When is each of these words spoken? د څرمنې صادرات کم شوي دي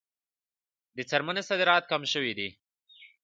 د 0.95 0.97
څرمنې 1.09 1.41
صادرات 1.49 1.83
کم 1.91 2.01
شوي 2.13 2.33
دي 2.37 2.49